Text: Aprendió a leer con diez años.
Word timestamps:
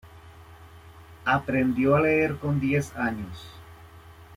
Aprendió 1.25 1.95
a 1.95 2.01
leer 2.01 2.37
con 2.37 2.59
diez 2.59 2.95
años. 2.95 3.51